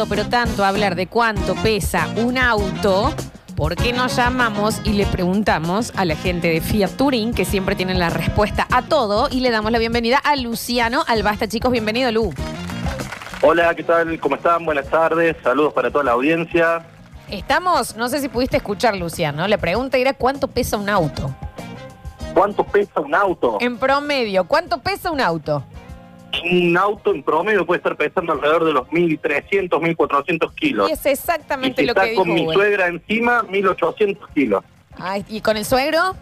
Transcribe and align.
tanto, 0.00 0.08
pero 0.08 0.28
tanto 0.30 0.64
hablar 0.64 0.94
de 0.94 1.08
cuánto 1.08 1.54
pesa 1.56 2.08
un 2.16 2.38
auto, 2.38 3.12
¿por 3.54 3.76
qué 3.76 3.92
nos 3.92 4.16
llamamos 4.16 4.80
y 4.84 4.94
le 4.94 5.04
preguntamos 5.04 5.92
a 5.94 6.06
la 6.06 6.16
gente 6.16 6.48
de 6.48 6.62
Fiat 6.62 6.92
Touring, 6.92 7.34
que 7.34 7.44
siempre 7.44 7.74
tienen 7.74 7.98
la 7.98 8.08
respuesta 8.08 8.66
a 8.70 8.80
todo, 8.80 9.28
y 9.30 9.40
le 9.40 9.50
damos 9.50 9.72
la 9.72 9.78
bienvenida 9.78 10.16
a 10.16 10.36
Luciano 10.36 11.04
Albasta, 11.06 11.48
chicos, 11.48 11.70
bienvenido 11.70 12.10
Lu. 12.12 12.32
Hola, 13.42 13.74
¿qué 13.74 13.82
tal? 13.82 14.18
¿Cómo 14.20 14.36
están? 14.36 14.64
Buenas 14.64 14.88
tardes. 14.88 15.36
Saludos 15.42 15.74
para 15.74 15.90
toda 15.90 16.04
la 16.04 16.12
audiencia. 16.12 16.82
Estamos, 17.30 17.94
no 17.96 18.08
sé 18.08 18.20
si 18.20 18.28
pudiste 18.28 18.56
escuchar, 18.56 18.96
Luciano, 18.96 19.46
la 19.48 19.58
pregunta 19.58 19.98
era 19.98 20.14
cuánto 20.14 20.48
pesa 20.48 20.78
un 20.78 20.88
auto. 20.88 21.34
¿Cuánto 22.32 22.64
pesa 22.64 23.00
un 23.00 23.14
auto? 23.14 23.58
En 23.60 23.76
promedio, 23.76 24.44
¿cuánto 24.44 24.78
pesa 24.78 25.10
un 25.10 25.20
auto? 25.20 25.62
Un 26.50 26.76
auto 26.76 27.12
en 27.14 27.22
promedio 27.22 27.66
puede 27.66 27.78
estar 27.78 27.96
pesando 27.96 28.32
alrededor 28.32 28.64
de 28.64 28.72
los 28.72 28.86
1.300, 28.88 29.68
1.400 29.68 30.54
kilos. 30.54 30.88
Y 30.88 30.92
es 30.92 31.06
exactamente 31.06 31.82
y 31.82 31.84
si 31.84 31.88
lo 31.88 31.94
que 31.94 32.00
está 32.00 32.10
dijo 32.10 32.22
con 32.22 32.34
mi 32.34 32.52
suegra 32.52 32.86
encima, 32.86 33.42
1.800 33.44 34.18
kilos. 34.34 34.64
Ay, 34.98 35.24
¿Y 35.28 35.40
con 35.40 35.56
el 35.56 35.64
suegro? 35.64 36.14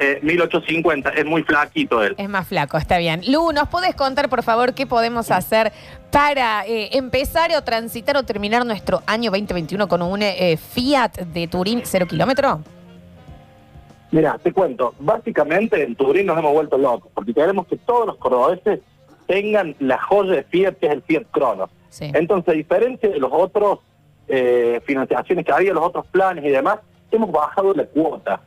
Eh, 0.00 0.20
1.850, 0.22 1.12
es 1.16 1.26
muy 1.26 1.42
flaquito 1.42 2.02
él. 2.04 2.14
Es 2.18 2.28
más 2.28 2.46
flaco, 2.46 2.76
está 2.78 2.98
bien. 2.98 3.22
Lu, 3.26 3.50
¿nos 3.52 3.68
podés 3.68 3.96
contar, 3.96 4.28
por 4.28 4.44
favor, 4.44 4.72
qué 4.72 4.86
podemos 4.86 5.32
hacer 5.32 5.72
para 6.12 6.64
eh, 6.66 6.90
empezar 6.92 7.50
o 7.56 7.64
transitar 7.64 8.16
o 8.16 8.22
terminar 8.22 8.64
nuestro 8.64 9.02
año 9.06 9.32
2021 9.32 9.88
con 9.88 10.02
un 10.02 10.22
eh, 10.22 10.56
Fiat 10.56 11.18
de 11.18 11.48
Turín 11.48 11.82
cero 11.84 12.06
kilómetro? 12.08 12.60
Mira, 14.12 14.38
te 14.38 14.52
cuento, 14.52 14.94
básicamente 15.00 15.82
en 15.82 15.96
Turín 15.96 16.26
nos 16.26 16.38
hemos 16.38 16.52
vuelto 16.52 16.78
locos, 16.78 17.10
porque 17.12 17.34
queremos 17.34 17.66
que 17.66 17.76
todos 17.76 18.06
los 18.06 18.16
cordobeses 18.16 18.80
tengan 19.28 19.76
la 19.78 19.98
joya 19.98 20.32
de 20.32 20.42
Fiat, 20.44 20.78
que 20.78 20.86
es 20.86 20.92
el 20.92 21.02
Fiat 21.02 21.24
Cronos. 21.30 21.70
Sí. 21.90 22.10
Entonces, 22.14 22.48
a 22.48 22.56
diferencia 22.56 23.08
de 23.08 23.18
los 23.18 23.30
otros 23.32 23.78
eh, 24.26 24.80
financiaciones 24.84 25.44
que 25.44 25.52
había, 25.52 25.72
los 25.72 25.84
otros 25.84 26.06
planes 26.06 26.44
y 26.44 26.48
demás, 26.48 26.78
hemos 27.12 27.30
bajado 27.30 27.74
la 27.74 27.84
cuota. 27.84 28.40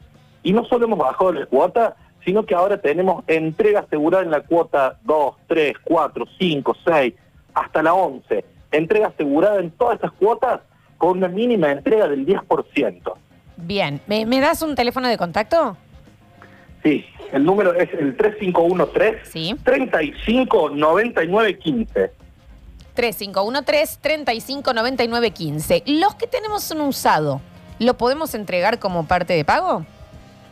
Y 0.44 0.52
no 0.52 0.66
solo 0.66 0.86
hemos 0.86 1.00
bajado 1.00 1.32
la 1.32 1.46
cuota, 1.46 1.96
sino 2.26 2.46
que 2.46 2.56
ahora 2.56 2.82
tenemos 2.82 3.24
entrega 3.28 3.82
asegurada 3.82 4.24
en 4.24 4.32
la 4.32 4.42
cuota 4.42 4.98
2, 5.04 5.36
3, 5.48 5.76
4, 5.84 6.26
5, 6.40 6.76
6, 6.86 7.14
hasta 7.54 7.84
la 7.84 7.94
11. 7.94 8.44
Entrega 8.72 9.08
asegurada 9.08 9.60
en 9.60 9.72
todas 9.72 9.96
estas 9.96 10.12
cuotas 10.14 10.62
con 10.98 11.18
una 11.18 11.28
mínima 11.28 11.72
entrega 11.72 12.08
del 12.08 12.26
10%. 12.26 13.14
Bien, 13.58 14.02
¿Me, 14.08 14.26
me 14.26 14.40
das 14.40 14.62
un 14.64 14.76
teléfono 14.76 15.08
de 15.08 15.18
contacto? 15.18 15.78
Sí, 16.84 17.06
el 17.32 17.46
número 17.46 17.74
es 17.74 17.90
el 17.94 18.18
3513 18.18 19.26
Sí. 19.26 19.56
35 19.64 20.72
99 20.72 21.58
15. 21.60 22.12
3513-359915. 22.96 25.84
Los 25.86 26.16
que 26.16 26.28
tenemos 26.28 26.70
un 26.72 26.82
usado, 26.82 27.42
¿lo 27.80 27.96
podemos 27.98 28.36
entregar 28.36 28.80
como 28.80 29.08
parte 29.08 29.34
de 29.34 29.46
pago? 29.46 29.86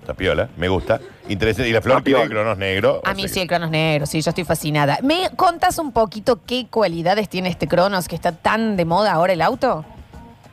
Está 0.00 0.12
piola, 0.12 0.50
me 0.58 0.68
gusta. 0.68 1.00
Interesante. 1.28 1.70
¿Y 1.70 1.72
la 1.72 1.80
flor 1.80 2.02
tiene 2.02 2.20
piola. 2.20 2.30
cronos 2.30 2.58
negro? 2.58 3.00
A 3.04 3.14
mí 3.14 3.26
sí, 3.26 3.40
el 3.40 3.48
Cronos 3.48 3.70
negro, 3.70 4.04
sí, 4.04 4.20
yo 4.20 4.28
estoy 4.28 4.44
fascinada. 4.44 4.98
¿Me 5.02 5.30
contás 5.34 5.78
un 5.78 5.92
poquito 5.92 6.40
qué 6.46 6.66
cualidades 6.68 7.30
tiene 7.30 7.48
este 7.48 7.66
Cronos 7.66 8.06
que 8.06 8.14
está 8.14 8.32
tan 8.32 8.76
de 8.76 8.84
moda 8.84 9.12
ahora 9.14 9.32
el 9.32 9.40
auto? 9.40 9.82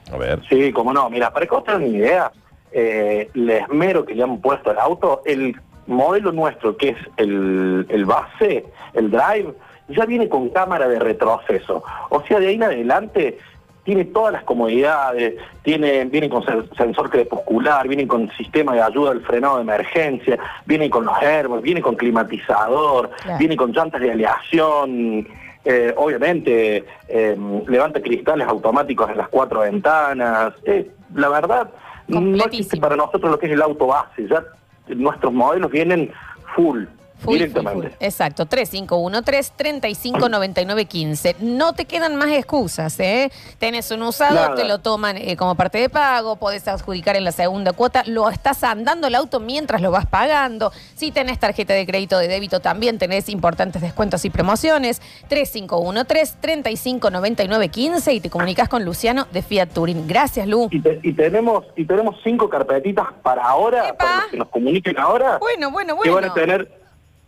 A 0.09 0.15
ver. 0.17 0.41
Sí, 0.47 0.71
como 0.71 0.93
no. 0.93 1.09
Mira, 1.09 1.33
para 1.33 1.45
que 1.45 1.51
vos 1.53 1.65
tengan 1.65 1.83
una 1.83 1.97
idea, 1.97 2.31
eh, 2.71 3.29
el 3.33 3.49
esmero 3.49 4.05
que 4.05 4.15
le 4.15 4.23
han 4.23 4.39
puesto 4.39 4.69
al 4.69 4.79
auto, 4.79 5.21
el 5.25 5.59
modelo 5.91 6.31
nuestro, 6.31 6.75
que 6.77 6.89
es 6.89 6.97
el, 7.17 7.85
el 7.89 8.05
base, 8.05 8.65
el 8.93 9.11
drive, 9.11 9.53
ya 9.89 10.05
viene 10.05 10.29
con 10.29 10.49
cámara 10.49 10.87
de 10.87 10.99
retroceso. 10.99 11.83
O 12.09 12.21
sea, 12.23 12.39
de 12.39 12.47
ahí 12.47 12.55
en 12.55 12.63
adelante 12.63 13.37
tiene 13.83 14.05
todas 14.05 14.31
las 14.31 14.43
comodidades, 14.43 15.35
tiene, 15.63 16.05
viene 16.05 16.29
con 16.29 16.43
sen- 16.43 16.69
sensor 16.77 17.09
crepuscular, 17.09 17.87
viene 17.87 18.07
con 18.07 18.29
sistema 18.37 18.73
de 18.75 18.81
ayuda 18.81 19.11
al 19.11 19.21
frenado 19.21 19.55
de 19.57 19.63
emergencia, 19.63 20.37
viene 20.65 20.89
con 20.89 21.05
los 21.05 21.17
airbags, 21.17 21.63
viene 21.63 21.81
con 21.81 21.95
climatizador, 21.95 23.09
viene 23.39 23.57
con 23.57 23.71
llantas 23.71 23.99
de 23.99 24.11
aleación, 24.11 25.27
eh, 25.65 25.93
obviamente 25.97 26.85
eh, 27.07 27.37
levanta 27.67 28.01
cristales 28.01 28.47
automáticos 28.47 29.09
en 29.09 29.17
las 29.17 29.29
cuatro 29.29 29.61
ventanas. 29.61 30.53
Eh, 30.65 30.89
la 31.15 31.29
verdad, 31.29 31.69
no 32.07 32.43
existe 32.45 32.77
para 32.77 32.95
nosotros 32.95 33.31
lo 33.31 33.39
que 33.39 33.47
es 33.47 33.51
el 33.53 33.61
auto 33.61 33.87
base, 33.87 34.27
ya 34.27 34.43
nuestros 34.87 35.33
modelos 35.33 35.71
vienen 35.71 36.11
full. 36.55 36.85
Full, 37.21 37.33
directamente. 37.33 37.73
full, 37.73 37.83
full. 37.91 37.95
Exacto, 38.05 38.45
3513-359915. 38.47 41.35
No 41.41 41.73
te 41.73 41.85
quedan 41.85 42.15
más 42.15 42.29
excusas, 42.31 42.99
¿eh? 42.99 43.31
Tenés 43.59 43.91
un 43.91 44.01
usado, 44.03 44.35
Nada. 44.35 44.55
te 44.55 44.63
lo 44.65 44.79
toman 44.79 45.17
eh, 45.17 45.35
como 45.37 45.55
parte 45.55 45.77
de 45.77 45.89
pago, 45.89 46.35
podés 46.37 46.67
adjudicar 46.67 47.15
en 47.15 47.23
la 47.23 47.31
segunda 47.31 47.71
cuota, 47.73 48.03
lo 48.05 48.29
estás 48.29 48.63
andando 48.63 49.07
el 49.07 49.15
auto 49.15 49.39
mientras 49.39 49.81
lo 49.81 49.91
vas 49.91 50.05
pagando. 50.05 50.71
Si 50.95 51.11
tenés 51.11 51.39
tarjeta 51.39 51.73
de 51.73 51.85
crédito 51.85 52.17
de 52.17 52.27
débito, 52.27 52.59
también 52.59 52.97
tenés 52.97 53.29
importantes 53.29 53.81
descuentos 53.81 54.25
y 54.25 54.29
promociones. 54.29 55.01
3513-359915 55.29 58.13
y 58.13 58.19
te 58.19 58.29
comunicas 58.29 58.69
con 58.69 58.83
Luciano 58.85 59.27
de 59.31 59.41
Fiat 59.41 59.69
Touring. 59.69 60.07
Gracias, 60.07 60.47
Lu. 60.47 60.67
Y, 60.71 60.81
te- 60.81 60.99
y 61.03 61.13
tenemos 61.13 61.65
y 61.75 61.85
tenemos 61.85 62.15
cinco 62.23 62.49
carpetitas 62.49 63.07
para 63.23 63.43
ahora, 63.43 63.89
Epa. 63.89 63.97
para 63.97 64.21
los 64.21 64.25
que 64.31 64.37
nos 64.37 64.47
comuniquen 64.49 64.97
ahora, 64.99 65.37
Bueno, 65.39 65.71
bueno, 65.71 65.99
que 66.01 66.09
van 66.09 66.19
bueno. 66.21 66.31
a 66.31 66.35
tener 66.35 66.80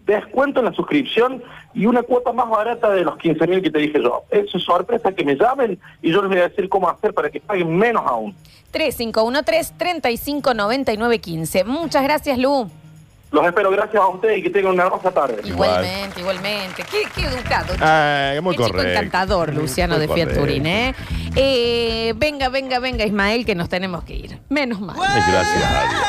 descuento 0.05 0.59
en 0.59 0.65
la 0.65 0.73
suscripción 0.73 1.41
y 1.73 1.85
una 1.85 2.03
cuota 2.03 2.31
más 2.33 2.50
barata 2.50 2.89
de 2.91 3.03
los 3.03 3.17
15 3.17 3.47
mil 3.47 3.61
que 3.61 3.71
te 3.71 3.79
dije 3.79 4.01
yo. 4.01 4.23
Eso 4.29 4.57
es 4.57 4.63
sorpresa 4.63 5.11
que 5.11 5.23
me 5.23 5.35
llamen 5.35 5.79
y 6.01 6.11
yo 6.11 6.21
les 6.21 6.29
voy 6.29 6.39
a 6.39 6.50
decir 6.50 6.69
cómo 6.69 6.89
hacer 6.89 7.13
para 7.13 7.29
que 7.29 7.39
paguen 7.39 7.75
menos 7.77 8.03
aún. 8.05 8.35
3513-359915. 8.73 11.65
Muchas 11.65 12.03
gracias, 12.03 12.38
Lu. 12.38 12.69
Los 13.31 13.45
espero, 13.47 13.71
gracias 13.71 14.00
a 14.01 14.07
ustedes 14.09 14.38
y 14.39 14.44
que 14.44 14.50
tengan 14.51 14.73
una 14.73 14.83
hermosa 14.83 15.09
tarde. 15.09 15.38
Igual. 15.44 15.69
Igualmente, 15.83 16.19
igualmente. 16.19 16.83
Qué, 16.91 17.01
qué 17.15 17.21
educado. 17.25 17.73
Ah, 17.81 18.33
muy 18.44 18.55
Qué 18.55 18.63
chico 18.63 18.75
correcto. 18.77 19.00
encantador, 19.00 19.53
Luciano 19.55 19.95
Muy 19.97 20.05
de 20.05 20.13
Fiat 20.13 20.27
correcto. 20.27 20.45
Turín, 20.45 20.65
¿eh? 20.67 20.94
Eh, 21.35 22.13
Venga, 22.15 22.50
venga, 22.50 22.77
venga, 22.77 23.05
Ismael, 23.05 23.44
que 23.44 23.55
nos 23.55 23.69
tenemos 23.69 24.03
que 24.03 24.13
ir. 24.13 24.38
Menos 24.50 24.79
mal. 24.81 24.95
Gracias 24.97 25.63
a 25.63 25.89
Dios. 25.89 26.03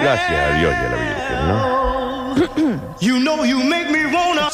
Gracias 0.00 0.40
a 0.40 0.50
Dios 0.58 0.72
y 0.72 0.86
a 0.86 0.88
la 0.88 0.96
Virgen, 0.96 1.48
¿no? 1.48 1.83
You 3.00 3.18
know 3.20 3.44
you 3.44 3.62
make 3.62 3.90
me 3.90 4.06
wanna. 4.06 4.48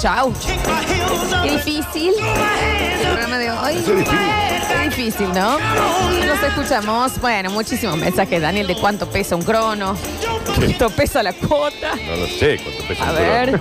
Qué 1.42 1.50
difícil 1.52 2.12
el 2.18 3.08
programa 3.08 3.38
de 3.38 3.50
hoy. 3.50 3.84
Qué 3.84 4.84
difícil, 4.88 5.28
¿no? 5.34 5.58
Nos 5.58 6.42
escuchamos. 6.42 7.20
Bueno, 7.20 7.50
muchísimos 7.50 7.96
mensajes, 7.98 8.40
Daniel, 8.42 8.66
de 8.66 8.76
cuánto 8.76 9.08
pesa 9.08 9.36
un 9.36 9.42
crono. 9.42 9.94
¿Cuánto 10.56 10.90
pesa 10.90 11.22
la 11.22 11.32
cuota? 11.32 11.94
No 11.94 12.16
lo 12.16 12.26
sé 12.26 12.58
cuánto 12.62 12.88
pesa 12.88 13.06
A 13.06 13.10
un 13.10 13.16
ver. 13.16 13.60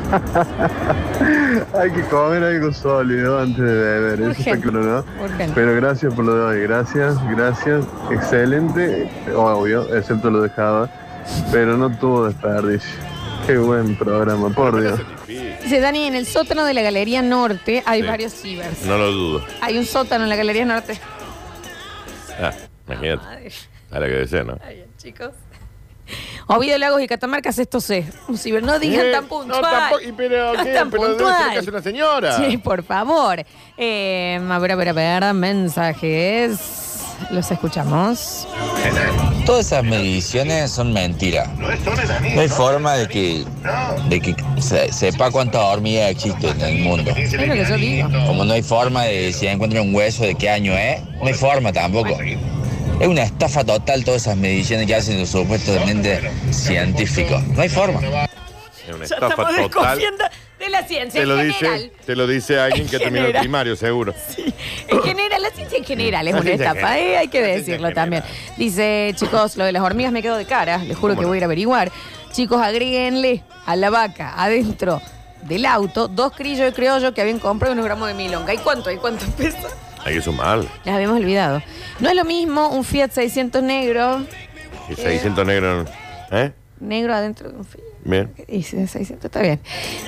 Hay 1.79 1.91
que 1.91 2.01
comer 2.09 2.43
algo 2.43 2.73
sólido 2.73 3.39
antes 3.39 3.63
de 3.63 3.73
beber, 3.73 4.19
eso 4.21 4.29
está 4.31 4.41
Urgente. 4.51 4.69
claro, 4.69 4.83
¿no? 4.85 5.23
Urgente. 5.23 5.51
Pero 5.55 5.75
gracias 5.75 6.13
por 6.13 6.25
lo 6.25 6.35
de 6.35 6.43
hoy, 6.43 6.61
gracias, 6.67 7.15
gracias, 7.29 7.85
excelente, 8.11 9.09
obvio, 9.35 9.93
excepto 9.95 10.29
lo 10.31 10.41
de 10.41 10.49
Java, 10.49 10.89
pero 11.51 11.77
no 11.77 11.89
tuvo 11.91 12.25
desperdicio. 12.25 12.89
Qué 13.49 13.57
buen 13.57 13.95
programa, 13.95 14.49
por 14.51 14.79
Dios. 14.79 14.99
Dice 15.27 15.79
Dani, 15.79 16.05
en 16.05 16.13
el 16.13 16.27
sótano 16.27 16.65
de 16.65 16.75
la 16.75 16.83
Galería 16.83 17.23
Norte 17.23 17.81
hay 17.83 18.01
Sí. 18.01 18.07
varios 18.07 18.31
cibers. 18.33 18.83
No 18.85 18.95
lo 18.95 19.11
dudo. 19.11 19.45
Hay 19.61 19.75
un 19.79 19.87
sótano 19.87 20.23
en 20.25 20.29
la 20.29 20.35
Galería 20.35 20.65
Norte. 20.65 20.99
Ah, 22.39 22.53
imagínate. 22.87 23.25
Ay, 23.27 23.47
A 23.89 23.99
la 23.99 24.05
que 24.05 24.13
desea, 24.13 24.43
¿no? 24.43 24.55
ay, 24.63 24.85
chicos. 24.97 25.31
Oviedo 26.45 26.77
Lagos 26.77 27.01
y 27.01 27.07
Catamarca, 27.07 27.49
esto 27.49 27.81
sé. 27.81 28.05
Un 28.27 28.37
ciber, 28.37 28.61
no 28.61 28.77
digan 28.77 29.07
Eh, 29.07 29.11
tan 29.13 29.23
no, 29.23 29.29
puntual. 29.29 29.61
tampoco- 29.63 30.01
y 30.01 30.11
pero, 30.11 30.53
No 30.53 30.63
¿qué? 30.63 30.71
tan 30.73 30.91
Pero 30.91 31.03
debe 31.03 31.17
ser 31.17 31.27
puntual. 31.27 31.69
una 31.69 31.81
señora. 31.81 32.37
Sí, 32.37 32.57
por 32.57 32.83
favor. 32.83 33.43
Eh, 33.77 34.39
a 34.47 34.59
ver, 34.59 34.71
a 34.71 34.75
ver, 34.75 34.89
a 34.89 34.93
ver, 34.93 35.33
mensajes. 35.33 36.59
Los 37.31 37.49
escuchamos. 37.49 38.47
Todas 39.49 39.65
esas 39.65 39.83
mediciones 39.83 40.69
son 40.69 40.93
mentiras. 40.93 41.49
No 41.57 42.41
hay 42.41 42.47
forma 42.49 42.93
de 42.97 43.07
que, 43.07 43.43
de 44.07 44.19
que 44.21 44.35
se- 44.61 44.93
sepa 44.93 45.31
cuántas 45.31 45.59
hormigas 45.63 46.11
existen 46.11 46.51
en 46.61 46.67
el 46.77 46.83
mundo. 46.83 47.09
Es 47.17 47.33
lo 47.33 47.39
que 47.53 47.65
yo 47.67 47.75
digo. 47.77 48.09
Como 48.27 48.45
no 48.45 48.53
hay 48.53 48.61
forma 48.61 49.05
de 49.05 49.33
si 49.33 49.47
encuentran 49.47 49.87
un 49.87 49.95
hueso 49.95 50.23
de 50.23 50.35
qué 50.35 50.51
año 50.51 50.73
es, 50.77 51.01
no 51.19 51.25
hay 51.25 51.33
forma 51.33 51.73
tampoco. 51.73 52.15
Es 52.99 53.07
una 53.07 53.23
estafa 53.23 53.63
total 53.63 54.03
todas 54.03 54.21
esas 54.21 54.37
mediciones 54.37 54.85
que 54.85 54.93
hacen 54.93 55.19
los 55.19 55.29
supuestamente 55.29 56.29
científicos. 56.51 57.41
No 57.47 57.61
hay 57.63 57.69
forma. 57.69 57.99
Es 58.87 58.93
una 58.93 59.03
estafa 59.05 59.35
total. 59.69 59.99
La 60.71 60.83
ciencia 60.83 61.19
Te 61.21 61.25
lo, 61.27 61.39
en 61.39 61.51
general. 61.53 61.81
dice, 61.83 61.93
te 62.05 62.15
lo 62.15 62.27
dice 62.27 62.59
alguien 62.59 62.87
que 62.87 62.97
terminó 62.99 63.19
el 63.21 63.27
general. 63.27 63.41
primario, 63.41 63.75
seguro. 63.75 64.13
En 64.87 65.01
general, 65.01 65.41
la 65.41 65.49
ciencia 65.51 65.77
en 65.77 65.83
general 65.85 66.27
es 66.27 66.33
La 66.33 66.39
una 66.39 66.47
ciencia 66.49 66.71
en 66.71 66.77
etapa, 66.77 66.93
general. 66.93 67.11
¿eh? 67.13 67.17
hay 67.17 67.27
que 67.27 67.41
La 67.41 67.47
ciencia 67.47 67.73
decirlo 67.73 67.93
también. 67.93 68.23
general. 68.23 68.55
Dice, 68.57 69.13
chicos, 69.15 69.57
lo 69.57 69.65
de 69.65 69.71
las 69.71 69.81
hormigas 69.83 70.11
me 70.11 70.21
quedo 70.21 70.37
de 70.37 70.45
cara, 70.45 70.77
les 70.79 70.97
juro 70.97 71.15
que 71.17 71.25
voy 71.25 71.35
a 71.35 71.37
ir 71.37 71.43
a 71.43 71.45
averiguar. 71.45 71.91
Chicos, 72.31 72.61
agréguenle 72.61 73.43
a 73.65 73.75
la 73.75 73.89
vaca 73.89 74.33
adentro 74.41 75.01
del 75.43 75.65
auto 75.65 76.07
dos 76.07 76.33
crillos 76.33 76.65
de 76.65 76.73
criollo 76.73 77.13
que 77.13 77.21
habían 77.21 77.39
comprado 77.39 77.73
y 77.73 77.75
unos 77.75 77.85
gramos 77.85 78.07
de 78.07 78.13
milonga. 78.13 78.53
¿Y 78.53 78.57
cuánto? 78.57 78.91
¿Y 78.91 78.97
cuánto 78.97 79.25
pesa? 79.37 79.67
Hay 80.05 80.15
que 80.15 80.21
sumar. 80.21 80.59
Las 80.85 80.95
habíamos 80.95 81.17
olvidado. 81.19 81.61
No 81.99 82.09
es 82.09 82.15
lo 82.15 82.23
mismo 82.25 82.69
un 82.69 82.83
Fiat 82.83 83.11
600 83.11 83.61
negro, 83.63 84.25
Y 84.89 84.95
600 84.95 85.45
negros. 85.45 85.89
¿Eh? 86.31 86.51
negro 86.79 87.13
adentro 87.13 87.49
de 87.49 87.57
un 87.57 87.65
Fiat. 87.65 87.83
Bien. 88.03 88.31
¿Qué 88.35 88.45
dice? 88.47 88.87
600, 88.87 89.25
está 89.25 89.41
bien. 89.41 89.59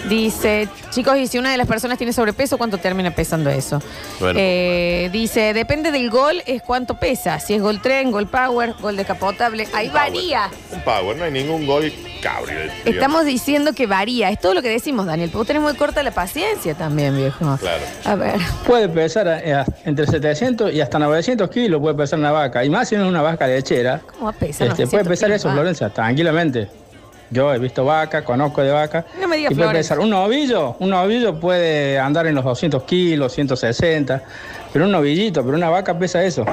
Dice, 0.10 0.68
chicos, 0.92 1.18
y 1.18 1.28
si 1.28 1.38
una 1.38 1.52
de 1.52 1.58
las 1.58 1.68
personas 1.68 1.98
tiene 1.98 2.14
sobrepeso, 2.14 2.58
¿cuánto 2.58 2.78
termina 2.78 3.12
pesando 3.12 3.50
eso? 3.50 3.82
Bueno. 4.20 4.40
Eh, 4.42 5.10
dice, 5.12 5.54
depende 5.54 5.92
del 5.92 6.10
gol, 6.10 6.42
es 6.46 6.62
cuánto 6.62 7.00
pesa. 7.00 7.40
Si 7.40 7.54
es 7.54 7.62
gol 7.62 7.82
tren, 7.82 8.12
gol 8.12 8.28
power, 8.28 8.74
gol 8.82 8.96
descapotable. 8.96 9.68
Ahí 9.74 9.90
varía. 9.90 10.50
Un 10.72 10.82
power, 10.82 11.18
no 11.18 11.24
hay 11.26 11.32
ningún 11.32 11.66
gol 11.66 11.92
cabrio. 12.22 12.60
digamos. 12.60 12.86
Estamos 12.86 13.26
diciendo 13.26 13.74
que 13.74 13.88
varía. 13.88 14.30
Es 14.30 14.40
todo 14.40 14.54
lo 14.54 14.62
que 14.62 14.70
decimos, 14.70 15.06
Daniel. 15.06 15.30
Porque 15.30 15.38
vos 15.38 15.48
tenés 15.48 15.62
muy 15.62 15.76
corta 15.76 16.02
la 16.04 16.12
paciencia 16.12 16.74
también, 16.76 17.16
viejo. 17.16 17.58
Claro. 17.58 17.84
A 18.06 18.16
ver. 18.16 18.40
Puede 18.66 18.90
pesar 18.90 19.28
eh, 19.28 19.64
entre 19.86 20.08
700 20.08 20.74
y 20.74 20.82
hasta 20.82 21.00
900 21.00 21.50
kilos 21.50 21.82
puede 21.82 21.96
pesar 21.96 22.20
una 22.20 22.32
vaca. 22.32 22.64
Y 22.64 22.70
más 22.70 22.90
si 22.90 22.96
no 22.96 23.04
es 23.04 23.10
una 23.10 23.22
vaca 23.22 23.48
lechera. 23.48 24.02
¿Cómo 24.12 24.26
va 24.26 24.32
a 24.32 24.34
pesar? 24.34 24.68
Este, 24.68 24.84
900 24.84 24.90
puede 24.92 25.06
pesar 25.06 25.28
kilos, 25.28 25.42
eso, 25.42 25.48
va? 25.50 25.54
Florencia, 25.56 25.90
tranquilamente. 25.90 26.81
Yo 27.32 27.54
he 27.54 27.60
visto 27.60 27.86
vaca, 27.86 28.24
conozco 28.26 28.62
de 28.62 28.72
vaca. 28.72 29.06
No 29.20 29.28
me 29.28 29.38
digas 29.38 29.54
y 29.54 29.56
puede 29.56 29.68
Florencia. 29.70 29.96
pesar. 29.96 30.00
Un 30.04 30.10
novillo, 30.10 30.76
un 30.80 30.90
novillo 30.90 31.40
puede 31.40 31.98
andar 31.98 32.28
en 32.28 32.36
los 32.36 32.44
200 32.44 32.84
kilos, 32.84 33.34
160. 33.34 34.22
Pero 34.74 34.86
un 34.86 34.92
novillito, 34.92 35.44
pero 35.44 35.56
una 35.56 35.70
vaca 35.70 35.98
pesa 35.98 36.22
eso. 36.24 36.46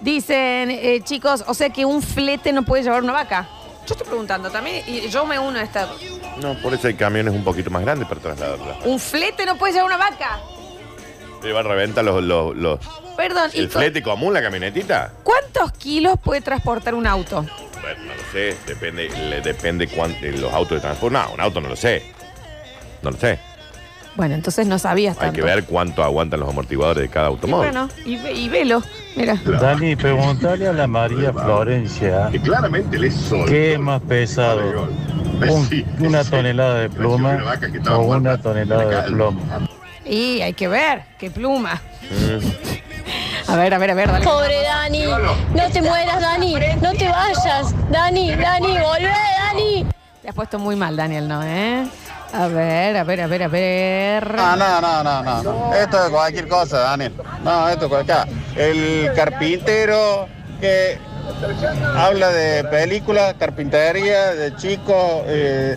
Dicen, 0.00 0.70
eh, 0.70 1.00
chicos, 1.04 1.44
o 1.46 1.52
sea 1.54 1.70
que 1.70 1.84
un 1.84 2.00
flete 2.00 2.52
no 2.52 2.62
puede 2.62 2.82
llevar 2.84 3.02
una 3.02 3.12
vaca. 3.12 3.48
Yo 3.86 3.94
estoy 3.94 4.06
preguntando 4.06 4.50
también, 4.50 4.82
y 4.86 5.08
yo 5.08 5.26
me 5.26 5.38
uno 5.38 5.58
a 5.58 5.62
esta. 5.62 5.88
No, 6.40 6.54
por 6.62 6.72
eso 6.74 6.86
hay 6.86 6.94
camiones 6.94 7.34
un 7.34 7.42
poquito 7.42 7.70
más 7.70 7.82
grandes 7.82 8.06
para 8.08 8.20
trasladarla. 8.20 8.78
¿Un 8.84 8.98
flete 9.00 9.44
no 9.44 9.56
puede 9.56 9.72
llevar 9.72 9.86
una 9.86 9.96
vaca? 9.96 10.38
Le 11.42 11.52
va 11.52 11.60
a 11.60 11.62
reventar 11.64 12.04
los, 12.04 12.22
los, 12.22 12.54
los- 12.56 12.78
Perdón, 13.16 13.50
¿y 13.52 13.58
el 13.60 13.68
co- 13.68 13.78
flete 13.80 14.02
común, 14.02 14.32
la 14.32 14.40
camionetita. 14.42 15.12
¿cuántos 15.24 15.72
kilos 15.72 16.18
puede 16.22 16.40
transportar 16.40 16.94
un 16.94 17.06
auto? 17.06 17.44
Bueno, 17.82 18.00
no 18.06 18.14
lo 18.14 18.22
sé, 18.32 18.56
depende, 18.66 19.08
le 19.28 19.40
depende 19.40 19.88
cuánto, 19.88 20.18
los 20.26 20.52
autos 20.52 20.76
de 20.76 20.80
transporte. 20.80 21.14
No, 21.18 21.32
un 21.32 21.40
auto 21.40 21.60
no 21.60 21.68
lo 21.68 21.76
sé. 21.76 22.02
No 23.02 23.10
lo 23.10 23.16
sé. 23.16 23.38
Bueno, 24.16 24.34
entonces 24.34 24.66
no 24.66 24.78
sabías 24.78 25.16
Hay 25.16 25.26
tanto. 25.28 25.36
que 25.36 25.42
ver 25.42 25.64
cuánto 25.64 26.02
aguantan 26.02 26.40
los 26.40 26.48
amortiguadores 26.48 27.02
de 27.04 27.08
cada 27.08 27.28
Y 27.28 27.30
automóvil. 27.30 27.70
bueno, 27.70 27.88
y, 28.04 28.16
ve- 28.16 28.32
y 28.32 28.48
velo, 28.48 28.82
mira. 29.16 29.36
Dani, 29.44 29.94
pregúntale 29.96 30.66
a 30.66 30.72
la 30.72 30.86
María 30.86 31.32
Florencia 31.32 32.28
que 32.30 32.40
claramente 32.40 32.98
le 32.98 33.10
soltó 33.10 33.46
qué 33.46 33.74
es 33.74 33.78
más 33.78 34.02
pesado, 34.02 34.88
un- 35.48 35.86
una 36.00 36.24
tonelada 36.24 36.80
de 36.80 36.90
pluma 36.90 37.38
o 37.92 37.98
una 38.00 38.36
tonelada 38.36 38.84
la 38.84 39.02
de 39.02 39.08
plomo. 39.12 39.40
Y 40.04 40.40
hay 40.40 40.52
que 40.54 40.66
ver, 40.68 41.02
qué 41.18 41.30
pluma. 41.30 41.80
Mm. 42.10 42.89
A 43.50 43.56
ver, 43.56 43.74
a 43.74 43.78
ver, 43.78 43.90
a 43.90 43.94
ver, 43.94 44.12
dale. 44.12 44.24
Pobre 44.24 44.62
Dani, 44.62 45.04
no 45.54 45.70
te 45.72 45.82
mueras, 45.82 46.20
Dani, 46.20 46.54
no 46.80 46.92
te 46.92 47.08
vayas. 47.08 47.74
Dani, 47.90 48.34
Dani, 48.36 48.78
volvé, 48.78 49.12
Dani. 49.38 49.86
Te 50.22 50.28
has 50.28 50.34
puesto 50.34 50.58
muy 50.58 50.76
mal, 50.76 50.96
Daniel, 50.96 51.26
¿no? 51.26 51.42
¿Eh? 51.42 51.84
A 52.32 52.46
ver, 52.46 52.96
a 52.96 53.02
ver, 53.02 53.20
a 53.22 53.26
ver, 53.26 53.42
a 53.42 53.48
ver. 53.48 54.34
No, 54.36 54.54
no, 54.56 54.80
no, 54.80 55.02
no, 55.02 55.22
no, 55.22 55.42
no. 55.42 55.74
Esto 55.74 56.04
es 56.04 56.10
cualquier 56.10 56.46
cosa, 56.46 56.78
Daniel. 56.78 57.12
No, 57.42 57.68
esto 57.68 57.86
es 57.86 57.90
cualquier. 57.90 58.18
El 58.54 59.12
carpintero 59.16 60.28
que 60.60 60.98
habla 61.96 62.28
de 62.28 62.62
películas, 62.64 63.34
carpintería, 63.36 64.32
de 64.34 64.54
chicos. 64.56 65.22
eh, 65.26 65.76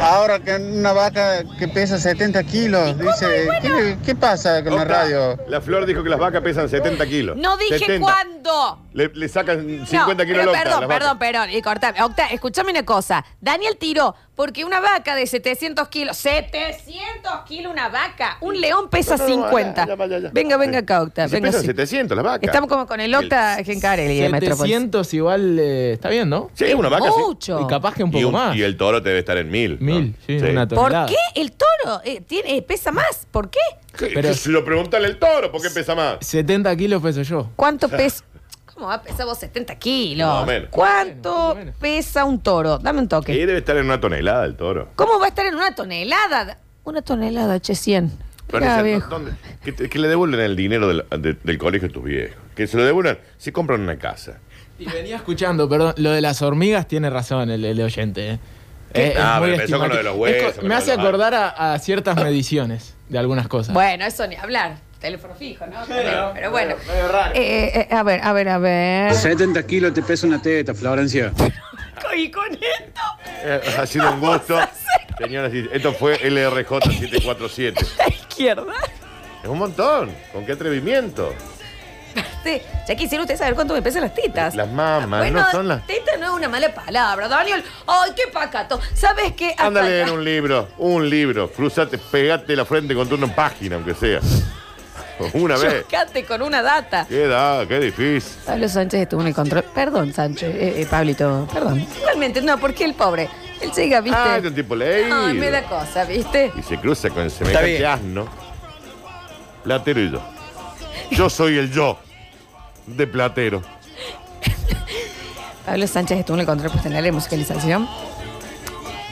ahora 0.00 0.38
que 0.38 0.56
una 0.56 0.92
vaca 0.92 1.44
que 1.58 1.68
pesa 1.68 1.98
70 1.98 2.42
kilos, 2.44 2.98
dice, 2.98 3.48
¿qué, 3.60 3.98
qué 4.04 4.14
pasa 4.14 4.62
con 4.62 4.74
la 4.74 4.82
Octa, 4.82 5.02
radio? 5.02 5.38
La 5.48 5.60
flor 5.60 5.86
dijo 5.86 6.02
que 6.02 6.10
las 6.10 6.18
vacas 6.18 6.42
pesan 6.42 6.68
70 6.68 7.06
kilos. 7.06 7.36
No 7.36 7.56
dije 7.56 7.78
70. 7.78 8.00
cuándo. 8.00 8.81
Le, 8.94 9.10
le 9.14 9.28
sacan 9.28 9.60
50 9.86 9.96
No, 9.96 10.16
kilos 10.16 10.26
pero 10.26 10.40
al 10.42 10.48
Octa, 10.48 10.62
Perdón, 10.62 10.88
perdón, 10.88 11.18
perdón. 11.18 11.50
Y 11.50 11.62
cortame. 11.62 12.02
Octa, 12.02 12.26
escúchame 12.26 12.70
una 12.72 12.84
cosa. 12.84 13.24
Daniel 13.40 13.76
tiró 13.78 14.14
Porque 14.34 14.64
una 14.64 14.80
vaca 14.80 15.14
de 15.14 15.26
700 15.26 15.88
kilos, 15.88 16.16
700 16.16 17.42
kilos 17.46 17.72
una 17.72 17.88
vaca, 17.88 18.38
un 18.40 18.60
león 18.60 18.88
pesa 18.90 19.16
No, 19.16 19.28
no, 19.28 19.36
no, 19.36 19.42
50. 19.44 19.86
ya 19.86 19.94
va, 19.94 20.06
ya, 20.06 20.18
ya. 20.18 20.30
Venga, 20.32 20.56
venga 20.56 20.78
acá, 20.78 21.02
Octa. 21.02 21.28
Se 21.28 21.34
Venga, 21.36 21.48
pesan 21.48 21.60
sí. 21.62 21.66
700 21.68 22.16
las 22.16 22.24
vacas. 22.24 22.42
Estamos 22.48 22.68
como 22.68 22.86
con 22.86 23.00
el 23.00 23.14
Octa 23.14 23.62
Gencarelli 23.64 24.20
de 24.20 24.28
Metrópolis. 24.30 24.72
700 24.72 25.14
igual 25.14 25.58
eh, 25.58 25.92
está 25.92 26.08
bien, 26.08 26.28
¿no? 26.28 26.50
Sí, 26.54 26.72
una 26.74 26.88
vaca 26.88 27.10
sí. 27.14 27.20
Mucho. 27.20 27.60
Y 27.60 27.66
capaz 27.66 27.94
que 27.94 28.02
un 28.04 28.10
Y, 28.10 28.12
poco 28.12 28.26
un- 28.28 28.32
más. 28.32 28.56
y 28.56 28.62
el 28.62 28.76
toro 28.76 29.00
debe 29.00 29.18
estar 29.18 29.36
en 29.36 29.50
mil. 29.50 29.78
¿no? 29.80 29.86
Mil, 29.94 30.16
sí, 30.26 30.36
una 30.38 30.66
¿Por 30.66 30.76
tonelada. 30.78 31.06
qué 31.06 31.16
el 31.40 31.52
toro 31.52 32.00
eh, 32.04 32.20
tiene, 32.26 32.56
eh, 32.56 32.62
pesa 32.62 32.90
más? 32.90 33.26
¿Por 33.30 33.50
qué? 33.50 33.60
¿Qué- 33.96 34.10
Pero- 34.14 34.28
qué 34.30 34.34
se 34.34 34.48
lo 34.48 34.64
preguntan 34.64 35.04
al 35.04 35.18
toro, 35.18 35.52
¿por 35.52 35.60
qué 35.60 35.70
pesa 35.70 35.94
más? 35.94 36.16
70 36.20 36.74
kilos 36.76 37.02
peso 37.02 37.22
yo. 37.22 37.50
¿Cuánto 37.56 37.88
pesa? 37.88 38.24
¿Cómo 38.82 38.88
va 38.90 38.96
a 38.96 39.02
pesar 39.02 39.26
vos 39.26 39.38
70 39.38 39.76
kilos? 39.76 40.26
Más 40.28 40.42
o 40.42 40.46
menos. 40.46 40.68
¿Cuánto 40.72 41.56
pesa 41.80 42.24
un 42.24 42.40
toro? 42.40 42.78
Dame 42.78 42.98
un 42.98 43.04
Y 43.04 43.08
toque. 43.08 43.32
debe 43.46 43.58
estar 43.58 43.76
en 43.76 43.84
una 43.84 44.00
tonelada 44.00 44.44
el 44.44 44.56
toro. 44.56 44.88
¿Cómo 44.96 45.20
va 45.20 45.26
a 45.26 45.28
estar 45.28 45.46
en 45.46 45.54
una 45.54 45.72
tonelada? 45.72 46.58
Una 46.82 47.00
tonelada, 47.00 47.60
che, 47.60 47.76
100. 47.76 48.10
Florencia, 48.48 48.58
Mirá, 48.58 48.78
¿dó- 48.78 48.82
viejo. 48.84 49.08
dónde? 49.08 49.32
Que, 49.62 49.70
te- 49.70 49.88
que 49.88 49.98
le 50.00 50.08
devuelven 50.08 50.40
el 50.40 50.56
dinero 50.56 50.88
del, 50.88 51.04
de- 51.22 51.34
del 51.44 51.58
colegio 51.58 51.86
a 51.90 51.92
tus 51.92 52.02
viejos. 52.02 52.36
Que 52.56 52.66
se 52.66 52.76
lo 52.76 52.84
devuelvan 52.84 53.18
si 53.38 53.52
compran 53.52 53.80
una 53.82 53.96
casa. 53.98 54.40
Y 54.80 54.86
venía 54.86 55.14
escuchando, 55.14 55.68
perdón, 55.68 55.94
lo 55.98 56.10
de 56.10 56.20
las 56.20 56.42
hormigas 56.42 56.88
tiene 56.88 57.08
razón 57.08 57.50
el, 57.52 57.64
el 57.64 57.80
oyente. 57.80 58.30
¿eh? 58.32 58.38
Eh, 58.94 59.14
Ah, 59.16 59.38
pero 59.40 59.54
empezó 59.54 59.78
con 59.78 59.90
lo 59.90 59.96
de 59.96 60.02
los 60.02 60.12
estimativo. 60.14 60.26
Es 60.26 60.32
huesos, 60.42 60.54
co- 60.54 60.60
con 60.62 60.68
me 60.68 60.74
hace 60.74 60.96
los- 60.96 60.98
acordar 61.06 61.34
a, 61.34 61.72
a 61.74 61.78
ciertas 61.78 62.16
mediciones 62.16 62.96
de 63.08 63.16
algunas 63.20 63.46
cosas. 63.46 63.72
Bueno, 63.74 64.04
eso 64.04 64.26
ni 64.26 64.34
hablar. 64.34 64.78
Teléfono 65.02 65.34
fijo, 65.34 65.66
¿no? 65.66 65.80
Pero, 65.88 66.30
pero 66.32 66.50
bueno. 66.50 66.76
medio 66.86 67.08
raro. 67.08 67.34
Eh, 67.34 67.86
eh, 67.90 67.94
a 67.94 68.02
ver, 68.04 68.20
a 68.22 68.32
ver, 68.32 68.48
a 68.48 68.58
ver. 68.58 69.14
70 69.14 69.66
kilos 69.66 69.92
te 69.92 70.02
pesa 70.02 70.26
una 70.26 70.40
teta, 70.40 70.72
Florencia. 70.74 71.32
Y 72.14 72.30
con 72.30 72.44
esto. 72.52 73.00
Eh, 73.42 73.60
ha 73.78 73.86
sido 73.86 74.12
un 74.12 74.20
gusto. 74.20 74.58
Señoras 75.18 75.50
esto 75.54 75.92
fue 75.94 76.18
LRJ 76.18 76.68
747. 76.82 77.86
La 77.98 78.08
izquierda. 78.08 78.72
Es 79.42 79.48
un 79.48 79.58
montón. 79.58 80.10
¿Con 80.32 80.44
qué 80.44 80.52
atrevimiento? 80.52 81.32
Sí, 82.44 82.60
ya 82.86 82.94
quisiera 82.96 83.22
usted 83.22 83.38
saber 83.38 83.54
cuánto 83.54 83.72
me 83.72 83.80
pesan 83.80 84.02
las 84.02 84.14
tetas. 84.14 84.54
Las 84.54 84.68
mamas, 84.70 85.20
bueno, 85.20 85.40
no 85.40 85.50
son 85.50 85.68
las. 85.68 85.86
teta 85.86 86.16
no 86.18 86.26
es 86.26 86.32
una 86.32 86.48
mala 86.50 86.74
palabra, 86.74 87.28
Daniel. 87.28 87.64
Ay, 87.86 88.10
qué 88.14 88.24
pacato. 88.30 88.78
¿Sabes 88.94 89.32
qué? 89.32 89.54
Ándale 89.56 90.00
en 90.00 90.04
acá- 90.04 90.12
un 90.12 90.24
libro, 90.24 90.68
un 90.78 91.08
libro. 91.08 91.50
Cruzate, 91.50 91.96
pegate 91.96 92.54
la 92.54 92.66
frente 92.66 92.94
contra 92.94 93.16
una 93.16 93.34
página, 93.34 93.76
aunque 93.76 93.94
sea. 93.94 94.20
Una 95.34 95.56
vez. 95.56 95.82
Chocate 95.84 96.24
con 96.24 96.42
una 96.42 96.62
data. 96.62 97.06
Qué 97.08 97.26
da, 97.26 97.66
qué 97.66 97.80
difícil. 97.80 98.32
Pablo 98.46 98.68
Sánchez 98.68 99.02
estuvo 99.02 99.20
en 99.22 99.28
el 99.28 99.34
control. 99.34 99.64
Perdón, 99.74 100.12
Sánchez, 100.12 100.54
eh, 100.54 100.82
eh, 100.82 100.86
Pablito, 100.90 101.48
perdón. 101.52 101.86
Igualmente, 101.98 102.42
no, 102.42 102.58
porque 102.58 102.84
el 102.84 102.94
pobre, 102.94 103.28
él 103.60 103.70
llega, 103.72 104.00
¿viste? 104.00 104.18
Ah, 104.18 104.38
es 104.38 104.44
un 104.44 104.54
tipo 104.54 104.74
leído. 104.74 105.14
Ay, 105.26 105.34
me 105.34 105.50
da 105.50 105.62
cosa, 105.64 106.04
¿viste? 106.04 106.52
Y 106.58 106.62
se 106.62 106.78
cruza 106.78 107.10
con 107.10 107.28
semejante 107.30 107.70
bien. 107.70 107.84
asno. 107.86 108.26
Platero 109.64 110.00
y 110.00 110.10
yo. 110.10 110.20
Yo 111.12 111.30
soy 111.30 111.58
el 111.58 111.70
yo 111.72 111.98
de 112.86 113.06
Platero. 113.06 113.62
Pablo 115.66 115.86
Sánchez 115.86 116.18
estuvo 116.18 116.36
en 116.36 116.40
el 116.40 116.46
control 116.46 116.70
pues 116.72 116.82
tener 116.82 117.04
la 117.04 117.12
musicalización. 117.12 117.88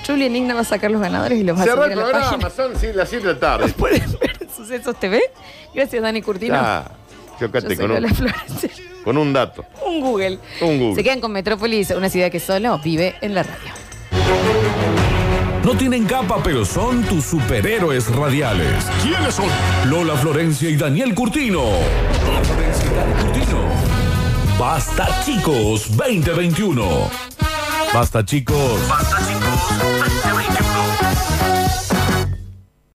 Julian 0.06 0.34
Igna 0.34 0.54
va 0.54 0.60
a 0.60 0.64
sacar 0.64 0.90
los 0.90 1.00
ganadores 1.00 1.38
y 1.38 1.44
los 1.44 1.56
va 1.56 1.62
a 1.62 1.64
Cerró 1.66 1.84
subir 1.84 1.92
el 1.92 1.98
a 1.98 2.02
la 2.02 2.08
programa, 2.10 2.30
página. 2.48 2.50
son 2.50 2.76
sí, 2.80 2.88
las 2.92 3.08
7 3.08 3.26
de 3.28 3.32
la 3.34 3.38
tarde. 3.38 3.68
Pueden 3.76 4.10
ver 4.18 4.29
Sucesos 4.60 5.00
TV. 5.00 5.22
Gracias, 5.74 6.02
Dani 6.02 6.20
Curtino. 6.20 6.54
Ya, 6.54 6.90
Yo 7.40 7.48
soy 7.48 7.76
con 7.76 7.90
un, 7.90 8.02
Lola 8.02 8.14
Florencia. 8.14 8.70
con 9.04 9.16
un 9.16 9.32
dato. 9.32 9.64
Un 9.86 10.00
Google. 10.00 10.38
Un 10.60 10.78
Google. 10.78 10.94
Se 10.96 11.02
quedan 11.02 11.20
con 11.20 11.32
Metrópolis, 11.32 11.90
una 11.90 12.10
ciudad 12.10 12.30
que 12.30 12.40
solo 12.40 12.78
vive 12.78 13.14
en 13.22 13.34
la 13.34 13.42
radio. 13.42 13.72
No 15.64 15.74
tienen 15.76 16.04
capa, 16.04 16.42
pero 16.42 16.64
son 16.64 17.02
tus 17.04 17.24
superhéroes 17.24 18.14
radiales. 18.14 18.84
¿Quiénes 19.02 19.34
son? 19.34 19.48
Lola 19.86 20.16
Florencia 20.16 20.68
y 20.68 20.76
Daniel 20.76 21.14
Curtino. 21.14 21.62
Lola 21.62 22.44
Florencia 22.44 22.90
y 22.90 22.94
Daniel 22.94 23.18
Curtino. 23.24 23.60
Basta 24.58 25.22
chicos 25.24 25.96
2021. 25.96 27.10
Basta 27.94 28.24
chicos. 28.24 28.88
Basta 28.88 29.18
chicos 29.18 29.78
2021. 29.82 30.49